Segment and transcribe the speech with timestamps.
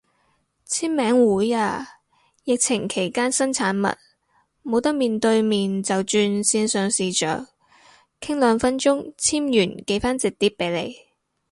[0.67, 1.87] 簽名會啊，
[2.43, 3.95] 疫情期間新產物，
[4.67, 7.47] 冇得面對面就轉線上視象，
[8.19, 10.95] 傾兩分鐘簽完寄返隻碟俾你